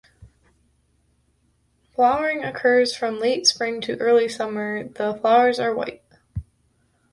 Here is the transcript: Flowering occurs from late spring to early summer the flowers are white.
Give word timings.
Flowering 1.93 2.43
occurs 2.43 2.95
from 2.95 3.19
late 3.19 3.45
spring 3.45 3.81
to 3.81 3.97
early 3.97 4.27
summer 4.27 4.83
the 4.87 5.13
flowers 5.21 5.59
are 5.59 5.75
white. 5.75 6.01